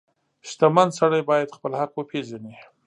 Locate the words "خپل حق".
1.57-1.91